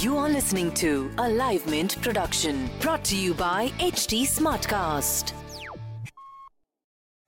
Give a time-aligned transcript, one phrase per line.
[0.00, 5.32] You are listening to a Live Mint production brought to you by HT Smartcast.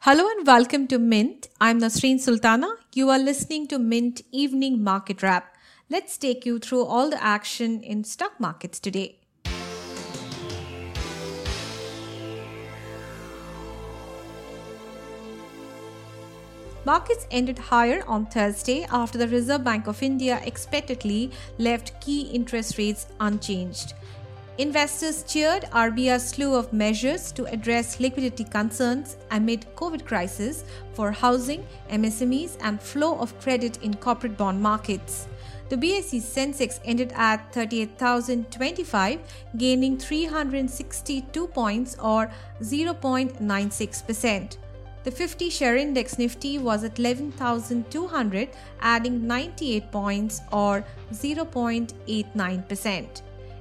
[0.00, 1.46] Hello and welcome to Mint.
[1.60, 2.74] I'm Nasreen Sultana.
[2.92, 5.54] You are listening to Mint Evening Market Wrap.
[5.88, 9.20] Let's take you through all the action in stock markets today.
[16.86, 22.76] Markets ended higher on Thursday after the Reserve Bank of India expectedly left key interest
[22.76, 23.94] rates unchanged.
[24.58, 31.66] Investors cheered RBI's slew of measures to address liquidity concerns amid COVID crisis for housing,
[31.90, 35.26] MSMEs and flow of credit in corporate bond markets.
[35.70, 39.20] The BSE Sensex ended at 38,025,
[39.56, 42.30] gaining 362 points or
[42.60, 44.58] 0.96%.
[45.04, 48.48] The 50 share index Nifty was at 11,200,
[48.80, 53.20] adding 98 points or 0.89%.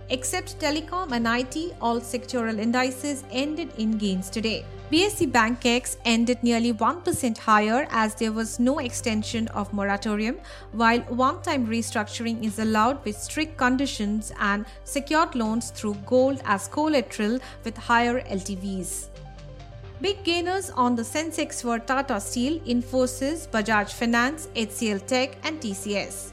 [0.10, 4.66] Except telecom and IT, all sectoral indices ended in gains today.
[4.90, 10.40] BSE Bankex ended nearly 1% higher as there was no extension of moratorium,
[10.72, 16.70] while one time restructuring is allowed with strict conditions and secured loans through gold as
[16.70, 19.10] collateral with higher LTVs.
[20.02, 26.32] Big gainers on the Sensex were Tata Steel, Infosys, Bajaj Finance, HCL Tech and TCS.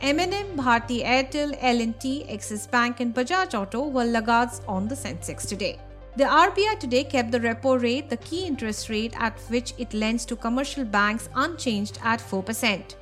[0.00, 5.78] M&M, Bharti Airtel, L&T, Axis Bank and Bajaj Auto were laggards on the Sensex today.
[6.16, 10.24] The RBI today kept the repo rate, the key interest rate at which it lends
[10.26, 12.94] to commercial banks, unchanged at 4%.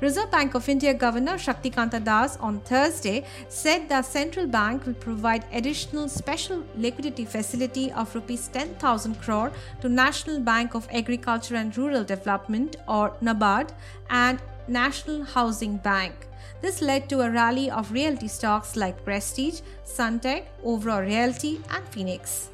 [0.00, 5.44] Reserve Bank of India Governor Shaktikanta Das on Thursday said the central bank will provide
[5.52, 9.50] additional special liquidity facility of rupees 10,000 crore
[9.80, 13.70] to National Bank of Agriculture and Rural Development or NABARD
[14.08, 16.28] and National Housing Bank.
[16.60, 22.50] This led to a rally of realty stocks like Prestige, Sunteck, Oberoi Realty, and Phoenix.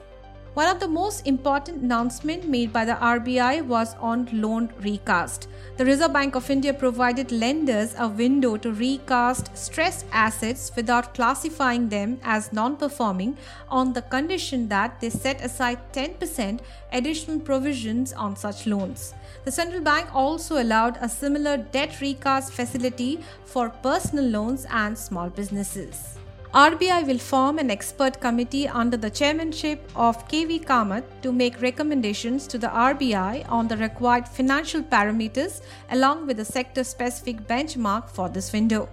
[0.55, 5.49] One of the most important announcements made by the RBI was on loan recast.
[5.79, 11.89] The Reserve Bank of India provided lenders a window to recast stressed assets without classifying
[11.89, 13.37] them as non performing
[13.69, 16.61] on the condition that they set aside 10%
[16.93, 19.13] additional provisions on such loans.
[19.45, 25.31] The central bank also allowed a similar debt recast facility for personal loans and small
[25.31, 26.17] businesses.
[26.55, 32.47] RBI will form an expert committee under the chairmanship of KV Kamath to make recommendations
[32.47, 38.29] to the RBI on the required financial parameters along with a sector specific benchmark for
[38.29, 38.89] this window.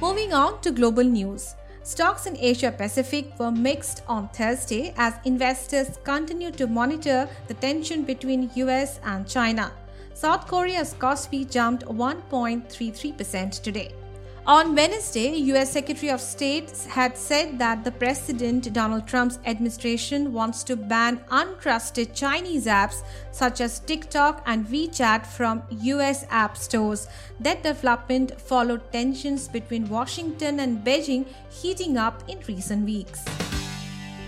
[0.00, 1.54] Moving on to global news.
[1.90, 8.04] Stocks in Asia Pacific were mixed on Thursday as investors continued to monitor the tension
[8.04, 9.72] between US and China.
[10.14, 13.92] South Korea's Kospi jumped 1.33% today.
[14.46, 20.64] On Wednesday, US Secretary of State had said that the President Donald Trump's administration wants
[20.64, 23.02] to ban untrusted Chinese apps
[23.32, 27.06] such as TikTok and WeChat from US app stores.
[27.38, 33.22] That development followed tensions between Washington and Beijing heating up in recent weeks.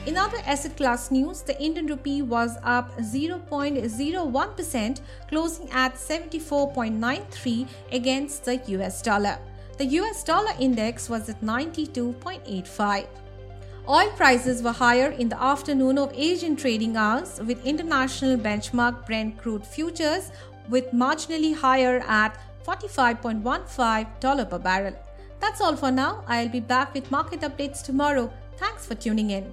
[0.05, 8.45] In other asset class news, the Indian rupee was up 0.01%, closing at 74.93 against
[8.45, 9.39] the US dollar.
[9.79, 13.07] The US dollar index was at 92.85.
[13.89, 19.39] Oil prices were higher in the afternoon of Asian trading hours, with international benchmark Brent
[19.39, 20.31] crude futures
[20.69, 24.95] with marginally higher at $45.15 per barrel.
[25.41, 26.23] That's all for now.
[26.29, 28.33] I'll be back with market updates tomorrow.
[28.57, 29.53] Thanks for tuning in.